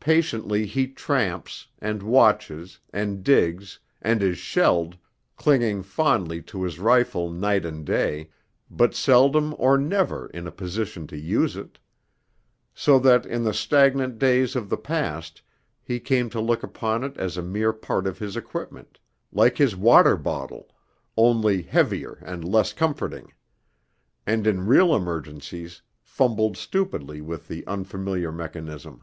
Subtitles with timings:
[0.00, 4.96] Patiently he tramps, and watches, and digs, and is shelled,
[5.36, 8.30] clinging fondly to his rifle night and day,
[8.70, 11.78] but seldom or never in a position to use it;
[12.72, 15.42] so that in the stagnant days of the past
[15.82, 18.98] he came to look upon it as a mere part of his equipment,
[19.30, 20.74] like his water bottle,
[21.18, 23.34] only heavier and less comforting;
[24.26, 29.02] and in real emergencies fumbled stupidly with the unfamiliar mechanism.